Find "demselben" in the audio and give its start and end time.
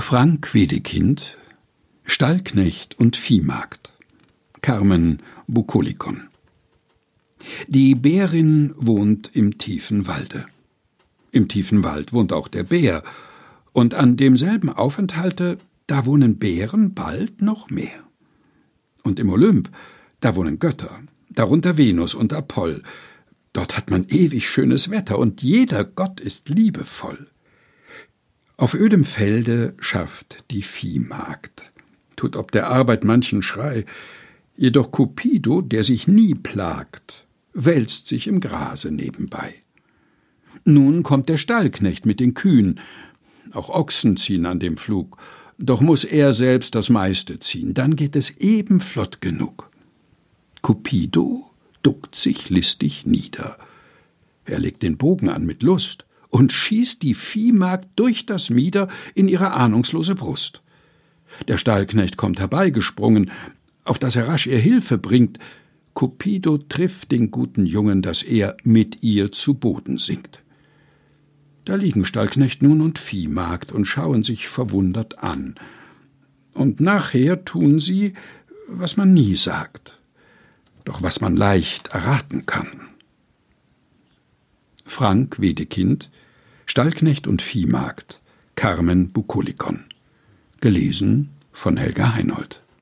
14.16-14.70